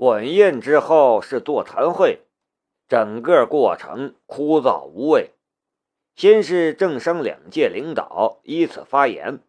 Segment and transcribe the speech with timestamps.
[0.00, 2.20] 晚宴之后是座谈会，
[2.88, 5.32] 整个过程枯燥无味。
[6.16, 9.40] 先是政商两界领导依次发言，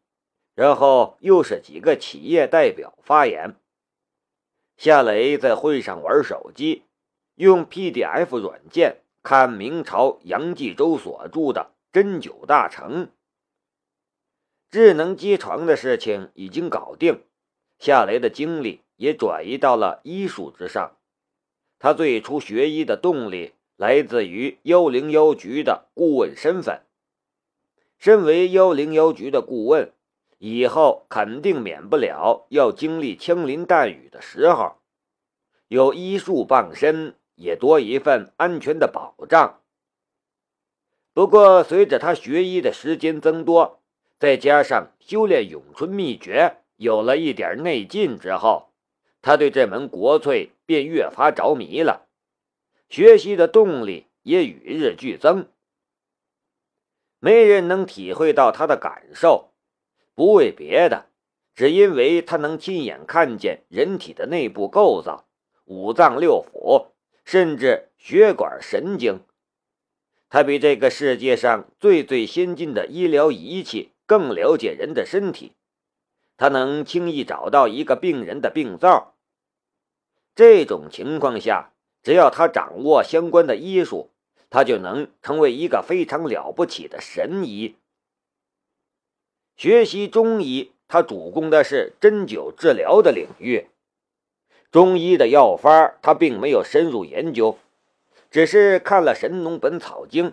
[0.54, 3.56] 然后又是几个企业代表发言。
[4.76, 6.84] 夏雷在会上玩手机，
[7.36, 13.06] 用 PDF 软件看明朝杨继周所著的《针灸大成》。
[14.70, 17.24] 智能机床的事情已经搞定，
[17.80, 20.96] 夏雷的精力也转移到了医术之上。
[21.80, 23.54] 他最初学医的动力。
[23.78, 26.82] 来自于幺零幺局的顾问身份。
[27.98, 29.92] 身为幺零幺局的顾问，
[30.38, 34.76] 以后肯定免不了要经历枪林弹雨的时候，
[35.68, 39.62] 有医术傍身，也多一份安全的保障。
[41.16, 43.80] 不过，随着他学医的时间增多，
[44.20, 48.71] 再加上修炼咏春秘诀有了一点内劲之后，
[49.22, 52.08] 他对这门国粹便越发着迷了。
[52.90, 55.48] 学习的动力也与日俱增。
[57.20, 59.54] 没人能体会到他的感受，
[60.16, 61.06] 不为别的，
[61.54, 65.28] 只因为他能亲眼看见人体的内部构造、
[65.66, 66.88] 五脏六腑，
[67.24, 69.22] 甚至血管神经。
[70.30, 75.54] 他比这个世界上最最先进的医疗仪器更了解人的身体，
[76.38, 79.16] 他能轻易找到一个病人的病灶。
[80.36, 81.72] 这种情况下。
[82.04, 84.10] 只要他掌握相关的医术，
[84.50, 87.76] 他就能成为一个非常了不起的神医。
[89.56, 93.68] 学习中医，他主攻的是针灸治疗的领域。
[94.72, 97.60] 中医的药方，他并没有深入研究，
[98.32, 100.32] 只是看了《神农本草经》，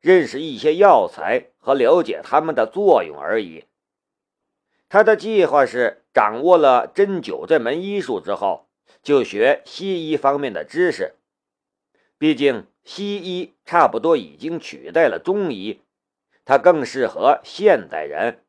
[0.00, 3.64] 认识一些药材和了解它们的作用而已。
[4.96, 8.66] 他的计划是掌握了针灸这门医术之后。
[9.02, 11.16] 就学西医方面的知识，
[12.16, 15.82] 毕竟西医差不多已经取代了中医，
[16.46, 18.42] 它更适合现代人。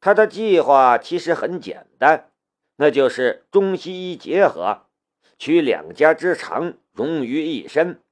[0.00, 2.30] 他的计划其实很简单，
[2.76, 4.82] 那就是中西医结合，
[5.38, 8.02] 取两家之长，融于一身。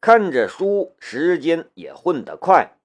[0.00, 2.75] 看着书，时间也混得快，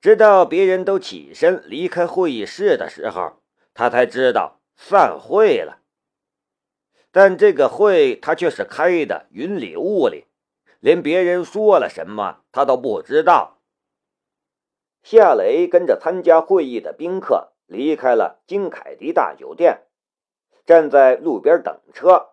[0.00, 3.42] 直到别人都起身离开会议室的时候，
[3.74, 4.56] 他才知道。
[4.80, 5.80] 散会了，
[7.10, 10.26] 但这个会他却是开的云里雾里，
[10.78, 13.58] 连别人说了什么他都不知道。
[15.02, 19.88] 夏雷跟着参加会议的宾客离开了金凯迪大酒店，
[20.64, 22.28] 站在路边等车。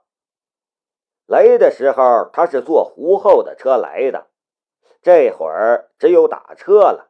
[1.25, 4.27] 来的时候他是坐胡后的车来的，
[5.01, 7.09] 这会儿只有打车了。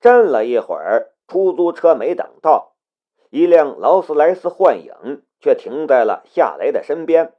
[0.00, 2.74] 站了一会儿，出租车没等到。
[3.30, 7.34] 一辆劳斯莱斯幻影却停在了夏雷的身边。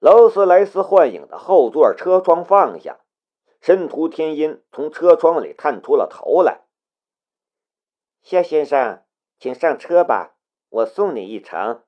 [0.00, 2.98] 劳斯莱斯幻影的后座车窗放下，
[3.60, 6.62] 申屠天音从车窗里探出了头来
[8.20, 9.04] ：“夏先生，
[9.38, 10.34] 请上车吧，
[10.70, 11.82] 我送你一程。”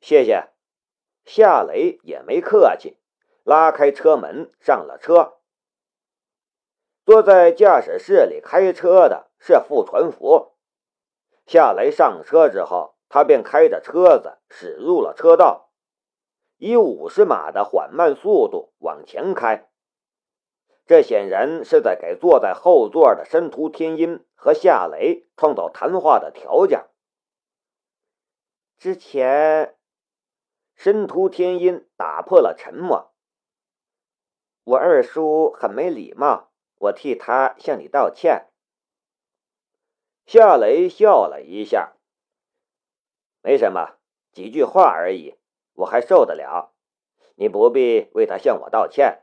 [0.00, 0.50] 谢谢。
[1.24, 2.98] 夏雷也没客气，
[3.42, 5.33] 拉开车门上了车。
[7.04, 10.52] 坐在驾驶室里开车的是傅传福。
[11.46, 15.70] 夏雷上车之后，他便开着车子驶入了车道，
[16.56, 19.68] 以五十码的缓慢速度往前开。
[20.86, 26.86] 这显然是在给坐在后座的申屠天音和夏雷创造谈话的条件。
[28.78, 29.76] 之前，
[30.74, 33.12] 申屠天音打破了沉默
[34.64, 38.48] ：“我二叔很没礼貌，我替他向你道歉。”
[40.26, 41.94] 夏雷笑了一下，
[43.42, 43.98] 没什么，
[44.32, 45.34] 几句话而已，
[45.74, 46.72] 我还受得了。
[47.36, 49.22] 你不必为他向我道歉。”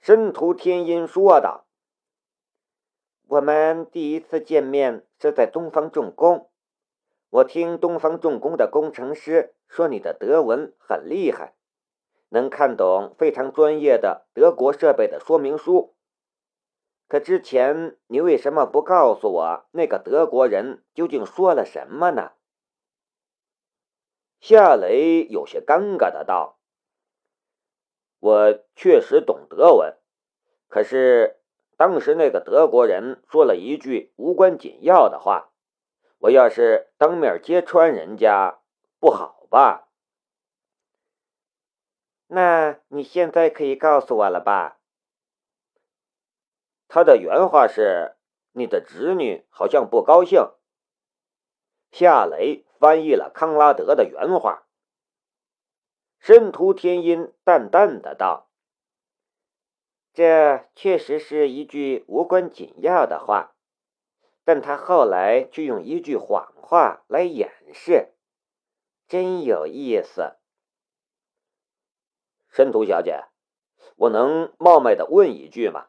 [0.00, 1.66] 申屠天音说道。
[3.28, 6.50] “我们第一次见面是在东方重工，
[7.30, 11.54] 我听东方重工的工程师说你的德文很厉害，
[12.28, 15.94] 能看懂非常专业的德国设备的说明书。”
[17.06, 22.32] 可之前你为什么不告诉我那个德国人究竟说了什么呢？
[24.40, 26.58] 夏雷有些尴尬的道
[28.20, 29.96] ：“我确实懂德文，
[30.68, 31.40] 可是
[31.76, 35.50] 当时那个德国人说了一句无关紧要的话，
[36.18, 38.60] 我要是当面揭穿人家，
[38.98, 39.88] 不好吧？
[42.34, 44.78] 那你现在可以告诉我了吧？”
[46.88, 48.16] 他的原话是
[48.52, 50.50] ：“你的侄女好像不高兴。”
[51.90, 54.66] 夏雷翻译了康拉德的原话。
[56.18, 58.48] 申屠天音淡淡的道
[60.14, 63.54] ：“这确实是一句无关紧要的话，
[64.44, 68.14] 但他后来却用一句谎话来掩饰，
[69.06, 70.36] 真有意思。”
[72.54, 73.24] 申屠小姐，
[73.96, 75.88] 我能冒昧的问一句吗？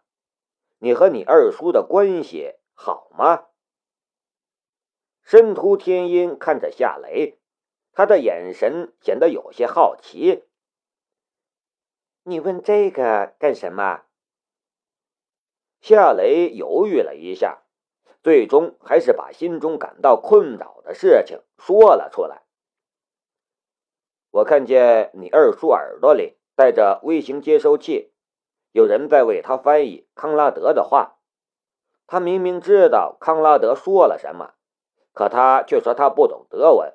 [0.80, 3.46] 你和你二叔的关系好吗？
[5.22, 7.38] 申屠天音看着夏雷，
[7.92, 10.44] 他的眼神显得有些好奇。
[12.24, 14.02] 你问这个干什么？
[15.82, 17.62] 夏雷犹豫了一下，
[18.24, 22.42] 最终还是把心中感到困扰的事情说了出来。
[24.32, 28.13] 我看见你二叔耳朵里带着微型接收器。
[28.72, 31.18] 有人在为他翻译康拉德的话，
[32.07, 34.54] 他明明知道康拉德说了什么，
[35.13, 36.94] 可他却说他不懂德文，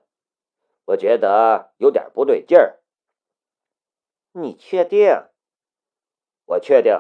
[0.84, 2.80] 我觉得有点不对劲儿。
[4.32, 5.24] 你确定？
[6.44, 6.92] 我确定。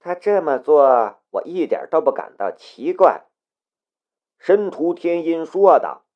[0.00, 3.26] 他这么做，我一点都不感到奇怪。
[4.38, 6.06] 申屠天音说道：“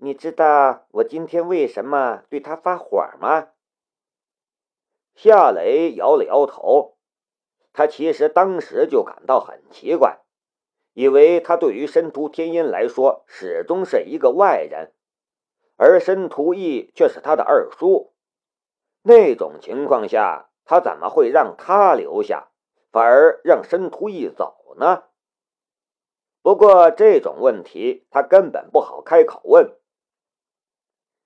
[0.00, 3.48] 你知道我今天为什么对他发火吗？”
[5.16, 6.96] 夏雷摇了摇头，
[7.72, 10.20] 他其实当时就感到很奇怪，
[10.92, 14.94] 以为他对于申屠天音来说始终是一个外人，
[15.76, 18.14] 而申屠义却是他的二叔。
[19.02, 22.50] 那种情况下，他怎么会让他留下，
[22.92, 25.02] 反而让申屠义走呢？
[26.40, 29.74] 不过这种问题他根本不好开口问。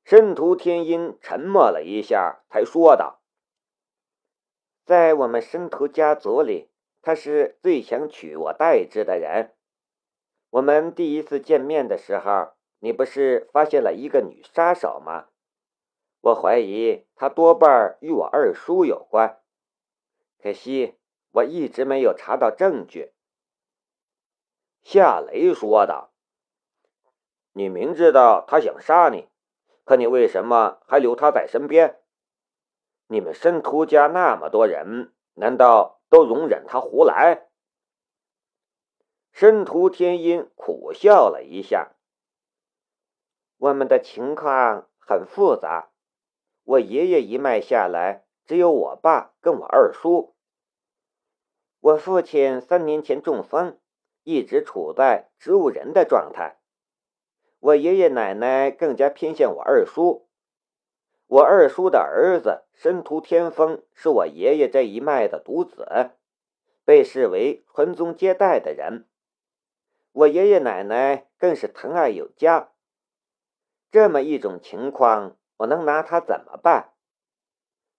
[0.04, 3.20] 申屠天音沉默了一下，才说道。
[4.84, 6.70] 在我们申屠家族里，
[7.00, 9.54] 他是最想取我代之的人。
[10.50, 15.28] 我们第一次见面的时候，你不是发现了一个女杀手吗？
[16.20, 19.40] 我怀疑她多半与我二叔有关，
[20.42, 20.98] 可惜
[21.30, 23.12] 我一直没有查到证据。
[24.82, 26.12] 夏雷说道
[27.54, 29.28] ：“你明知道他想杀你，
[29.84, 31.98] 可你为什么还留他在身边？”
[33.08, 37.48] 你们申屠家那么多人，难道都容忍他胡来？
[39.32, 41.92] 申屠天音苦笑了一下。
[43.58, 45.90] 我们的情况很复杂，
[46.64, 50.34] 我爷爷一脉下来，只有我爸跟我二叔。
[51.80, 53.78] 我父亲三年前中风，
[54.22, 56.61] 一直处在植物人的状态。
[57.62, 60.26] 我爷爷奶奶更加偏向我二叔。
[61.28, 66.10] 我二叔的儿子申屠天风是我爷爷这一脉的独子，
[66.84, 69.06] 被视为传宗接代的人。
[70.10, 72.72] 我爷爷奶奶更是疼爱有加。
[73.92, 76.94] 这么一种情况，我能拿他怎么办？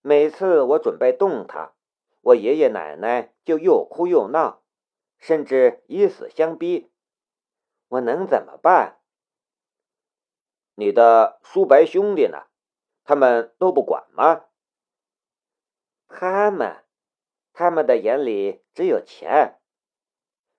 [0.01, 1.71] 每次我准备动他，
[2.19, 4.61] 我爷爷奶奶就又哭又闹，
[5.17, 6.91] 甚至以死相逼。
[7.87, 8.97] 我能怎么办？
[10.75, 12.47] 你的叔伯兄弟呢？
[13.03, 14.45] 他们都不管吗？
[16.07, 16.83] 他们，
[17.51, 19.59] 他们的眼里只有钱。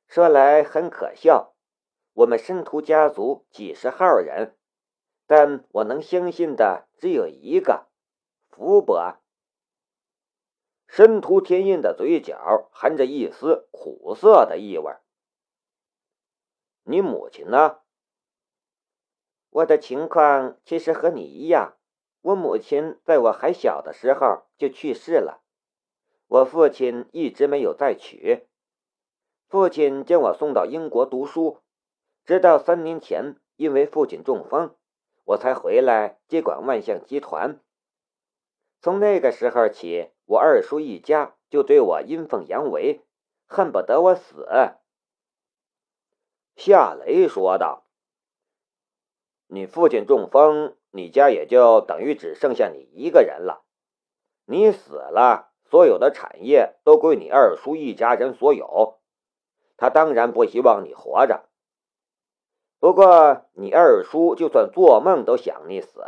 [0.06, 1.54] 说来很可笑，
[2.12, 4.56] 我们申屠家族几十号人，
[5.26, 7.88] 但我能相信的只有一个
[8.50, 9.16] 福伯。
[10.86, 14.94] 申屠天印的嘴角含着一丝苦涩的意味。
[16.82, 17.80] 你母亲呢？
[19.54, 21.76] 我的情况其实和你一样。
[22.22, 25.42] 我母亲在我还小的时候就去世了，
[26.26, 28.48] 我父亲一直没有再娶。
[29.46, 31.60] 父亲将我送到英国读书，
[32.24, 34.74] 直到三年前，因为父亲中风，
[35.24, 37.60] 我才回来接管万象集团。
[38.80, 43.04] 从那个时候起，我二叔一家就对我阴奉阳违，
[43.46, 44.48] 恨不得我死。
[46.56, 47.83] 夏雷说道
[49.46, 53.64] ：“你父亲中风。”你家也就等于只剩下你一个人了。
[54.44, 59.00] 你死了，所有的产业都归你二叔一家人所有。
[59.76, 61.46] 他当然不希望你活着。
[62.78, 66.04] 不过，你二叔就算做梦都想你死，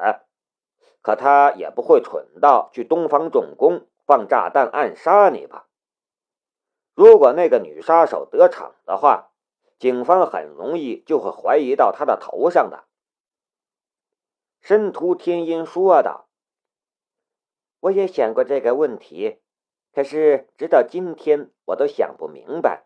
[1.02, 5.66] 可他也不会蠢到去东方重工放炸弹暗杀你吧？
[6.94, 9.32] 如果那个女杀手得逞的话，
[9.80, 12.84] 警方很容易就会怀疑到她的头上的。
[14.66, 16.26] 申屠天音说道
[17.78, 19.38] ：“我也想过这个问题，
[19.94, 22.84] 可是直到今天我都想不明白。”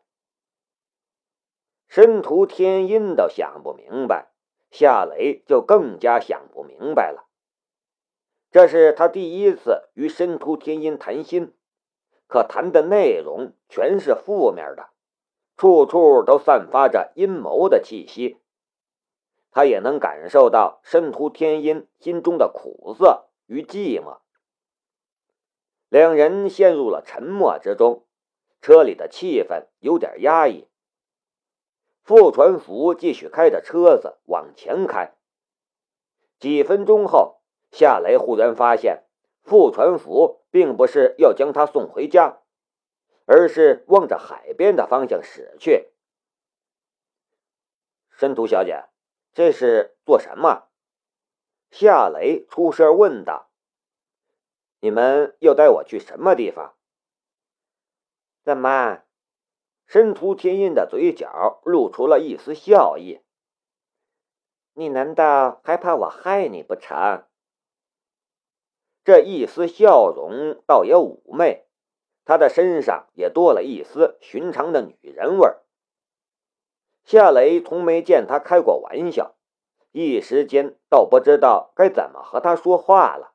[1.89, 4.31] 申屠天音都想不明白，
[4.71, 7.27] 夏雷就更加想不明白了。
[8.51, 11.55] 这是他第一次与申屠天音谈心，
[12.27, 14.91] 可谈的内容全是负面的，
[15.57, 18.40] 处处都散发着阴谋的气息。
[19.51, 24.19] 他也能感受到申屠天音心中的苦涩与寂寞。
[25.89, 28.07] 两人陷入了沉默之中，
[28.61, 30.69] 车里的气氛有点压抑。
[32.03, 35.15] 傅传福继续开着车子往前开。
[36.39, 37.41] 几分钟后，
[37.71, 39.05] 夏雷忽然发现，
[39.43, 42.39] 傅传福并不是要将他送回家，
[43.27, 45.89] 而是望着海边的方向驶去。
[48.11, 48.85] 申屠小姐，
[49.33, 50.69] 这是做什么？
[51.71, 53.51] 夏雷出声问道。
[54.81, 56.75] 你们要带我去什么地方？
[58.43, 59.03] 怎么？
[59.87, 63.21] 申屠天印的嘴角露出了一丝笑意。
[64.73, 67.25] 你难道还怕我害你不成？
[69.05, 71.67] 这一丝笑容倒也妩媚，
[72.25, 75.63] 他的身上也多了一丝寻常的女人味儿。
[77.05, 79.35] 夏雷从没见他开过玩笑，
[79.91, 83.35] 一时间倒不知道该怎么和他说话了。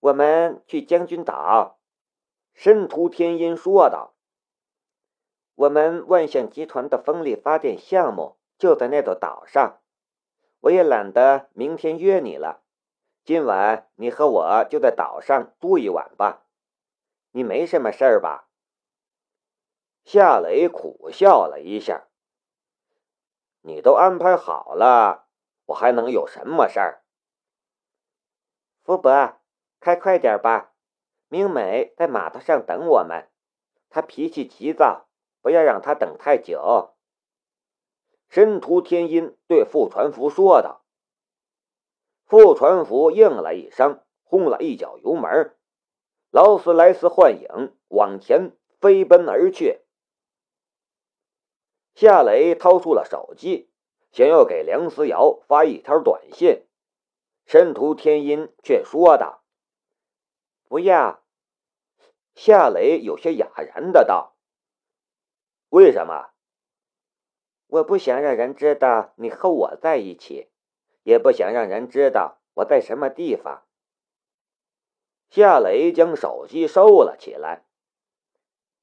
[0.00, 1.78] 我们去将军岛，
[2.54, 4.14] 申屠天音说道。
[5.54, 9.80] 我们万象集团的风力发电项目就在那座岛上，
[10.60, 12.62] 我也懒得明天约你了。
[13.24, 16.44] 今晚你和我就在岛上住一晚吧，
[17.32, 18.47] 你没什么事儿吧？
[20.10, 22.08] 夏雷苦笑了一下。
[23.60, 25.26] 你都安排好了，
[25.66, 27.02] 我还能有什么事儿？
[28.82, 29.38] 福伯，
[29.78, 30.72] 开快点吧，
[31.28, 33.28] 明美在码头上等我们，
[33.90, 35.04] 她脾气急躁。
[35.42, 36.94] 不要让他等太久。”
[38.30, 40.86] 申屠天音对傅传福说道。
[42.24, 45.54] 傅传福应了一声，轰了一脚油门，
[46.30, 49.82] 劳斯莱斯幻影往前飞奔而去。
[52.00, 53.68] 夏雷掏出了手机，
[54.12, 56.62] 想要给梁思瑶发一条短信，
[57.44, 59.42] 申屠天音却说道
[60.70, 61.24] ：“不要。”
[62.36, 64.36] 夏雷有些哑然的道。
[65.70, 66.28] 为什么？
[67.66, 70.46] 我不想让人知道你和我在一起，
[71.02, 73.64] 也不想让人知道我在什么地方。
[75.30, 77.64] 夏雷将手机收了起来。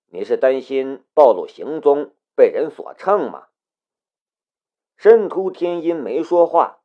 [0.07, 3.47] 你是担心暴露行踪被人所乘吗？
[4.97, 6.79] 申屠天音没说话，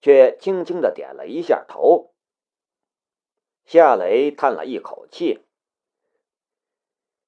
[0.00, 2.12] 却轻轻的点了一下头。
[3.64, 5.44] 夏雷叹了一口气：“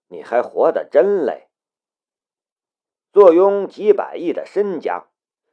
[0.09, 1.49] 你还活得真累。”
[3.13, 5.09] 坐拥几百亿的身家，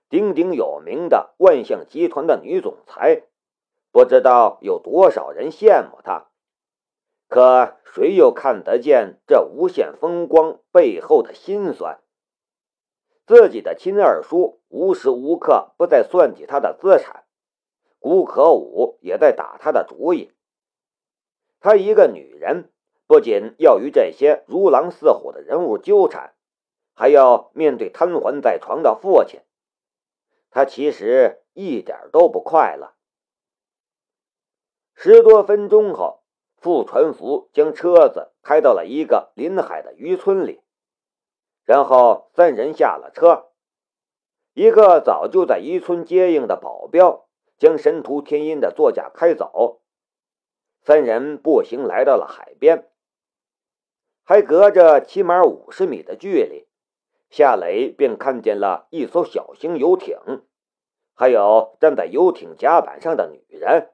[0.09, 3.23] 鼎鼎有名的万象集团的女总裁，
[3.91, 6.27] 不知道有多少人羡慕她。
[7.27, 11.99] 可谁又看得见这无限风光背后的辛酸？
[13.27, 17.25] 自己的亲二叔无时无刻不在算计他的资产，
[17.99, 20.31] 顾可武也在打他的主意。
[21.59, 22.71] 他一个女人，
[23.05, 26.35] 不仅要与这些如狼似虎的人物纠缠。
[26.93, 29.41] 还要面对瘫痪在床的父亲，
[30.49, 32.93] 他其实一点都不快乐。
[34.95, 36.23] 十多分钟后，
[36.55, 40.61] 傅传福将车子开到了一个临海的渔村里，
[41.67, 43.49] 然后三人下了车。
[44.53, 49.81] 一个早就在渔村接应的保镖将神图天音的座驾开走，
[50.81, 52.89] 三人步行来到了海边，
[54.23, 56.65] 还隔着起码五十米的距离。
[57.29, 60.17] 夏雷便看见了一艘小型游艇，
[61.13, 63.91] 还有站在游艇甲板上的女人。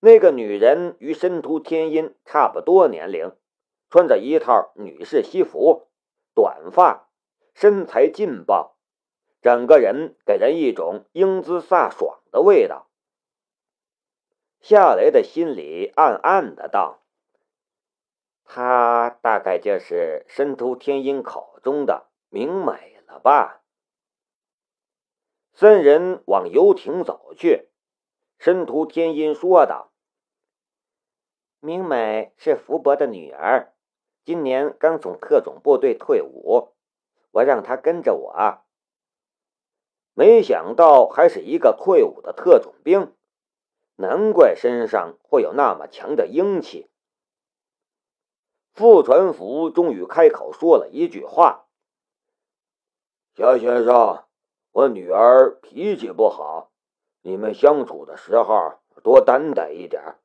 [0.00, 3.32] 那个女人与申屠天音差不多年龄，
[3.90, 5.88] 穿着一套女士西服，
[6.34, 7.08] 短发，
[7.54, 8.76] 身材劲爆，
[9.40, 12.88] 整个人给人一种英姿飒爽的味道。
[14.60, 17.02] 夏雷的心里暗暗的道。
[18.44, 23.62] 她大概就是申屠天音口中的明美了吧？
[25.52, 27.68] 三人往游艇走去，
[28.38, 29.92] 申屠天音说道
[31.60, 33.73] ：“明美是福伯的女儿，
[34.24, 36.72] 今年刚从特种部队退伍，
[37.30, 38.60] 我让他跟着我。
[40.14, 43.12] 没想到还是一个退伍的特种兵，
[43.96, 46.88] 难怪身上会有那么强的英气。”
[48.72, 51.66] 傅传福终于开口说了一句话
[53.36, 54.24] ：“夏先生，
[54.72, 56.72] 我女儿脾气不好，
[57.22, 60.16] 你们相处的时候多担待一点。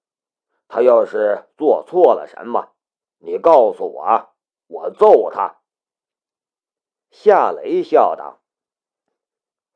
[0.67, 2.71] 她要是做错了什么，
[3.19, 4.33] 你告诉我，
[4.67, 5.61] 我揍他。”
[7.11, 8.41] 夏雷笑道：“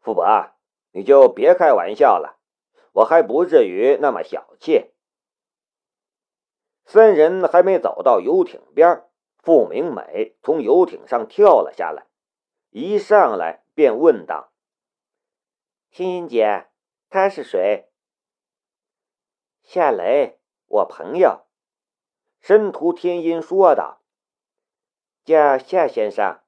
[0.02, 0.52] 傅伯，
[0.92, 2.40] 你就别开玩笑了，
[2.92, 4.92] 我还不至于那么小气。”
[6.86, 12.08] 三人还没走到游艇边，傅明美从游艇上跳了下来，
[12.70, 14.52] 一上来便问道
[15.90, 16.68] ：“欣欣姐，
[17.10, 17.90] 他是谁？”
[19.64, 21.46] 夏雷，我朋友。
[22.44, 24.02] 申屠天音说道
[25.24, 26.42] ：“叫夏先生。”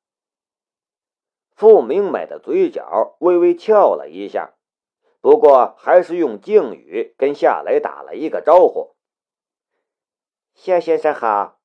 [1.55, 4.55] 傅明美的嘴角微微翘了一下，
[5.21, 8.97] 不过还是用敬语跟夏雷打了一个招呼。
[10.53, 11.61] 夏先生好，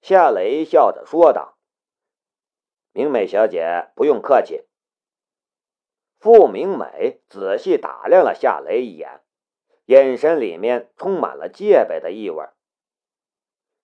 [0.00, 1.58] 夏雷笑着说道
[2.94, 4.64] ：“明美小姐不用客气。”
[6.20, 9.24] 傅明美仔细打量了夏雷一眼，
[9.86, 12.46] 眼神里面充满了戒备的意味。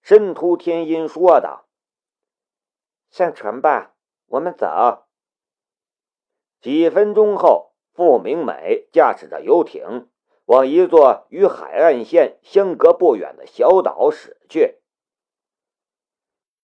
[0.04, 1.64] 申屠天音说道
[3.08, 3.94] ：“上船吧，
[4.26, 5.06] 我们走。”
[6.60, 10.10] 几分钟后，傅明美驾驶着游艇。
[10.44, 14.78] 往一座与海岸线相隔不远的小岛驶去。